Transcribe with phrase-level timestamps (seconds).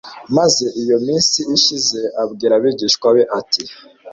[0.37, 3.63] maze iyo minsi ishize abwira abigishwa be ati